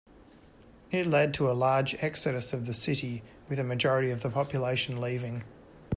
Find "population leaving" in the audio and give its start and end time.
4.31-5.43